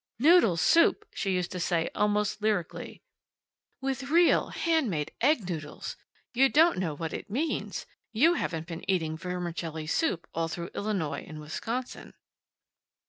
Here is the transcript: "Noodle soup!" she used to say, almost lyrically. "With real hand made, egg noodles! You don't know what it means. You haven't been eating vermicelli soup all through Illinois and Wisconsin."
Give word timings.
"Noodle 0.17 0.57
soup!" 0.57 1.05
she 1.13 1.33
used 1.35 1.51
to 1.51 1.59
say, 1.59 1.91
almost 1.93 2.41
lyrically. 2.41 3.03
"With 3.81 4.09
real 4.09 4.47
hand 4.47 4.89
made, 4.89 5.11
egg 5.21 5.47
noodles! 5.47 5.95
You 6.33 6.49
don't 6.49 6.79
know 6.79 6.95
what 6.95 7.13
it 7.13 7.29
means. 7.29 7.85
You 8.11 8.33
haven't 8.33 8.65
been 8.65 8.83
eating 8.89 9.15
vermicelli 9.15 9.85
soup 9.85 10.25
all 10.33 10.47
through 10.47 10.71
Illinois 10.73 11.23
and 11.27 11.39
Wisconsin." 11.39 12.15